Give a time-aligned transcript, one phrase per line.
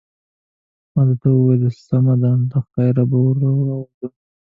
[0.93, 4.13] ما ده ته وویل: سمه ده، له خیره به راووځم.